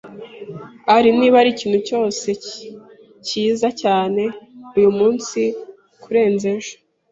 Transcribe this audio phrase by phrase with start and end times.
[0.95, 2.27] Ari, niba arikintu cyose,
[3.25, 4.23] cyiza cyane
[4.77, 5.41] uyumunsi
[6.01, 6.73] kurenza ejo.